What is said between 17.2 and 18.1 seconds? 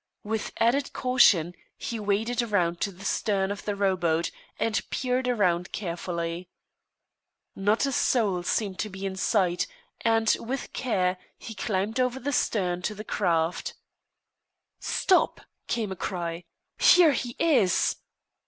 is!"